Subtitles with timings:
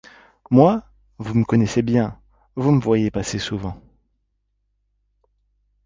[0.49, 0.81] Moi,
[1.19, 2.19] vous me connaissez bien,
[2.55, 3.79] vous me voyez passer souvent.